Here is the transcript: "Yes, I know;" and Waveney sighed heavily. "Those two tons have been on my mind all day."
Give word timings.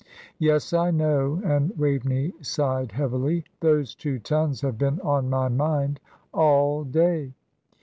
"Yes, 0.39 0.73
I 0.73 0.89
know;" 0.89 1.39
and 1.45 1.77
Waveney 1.77 2.33
sighed 2.41 2.91
heavily. 2.93 3.43
"Those 3.59 3.93
two 3.93 4.17
tons 4.17 4.61
have 4.61 4.79
been 4.79 4.99
on 5.01 5.29
my 5.29 5.47
mind 5.47 5.99
all 6.33 6.83
day." 6.83 7.33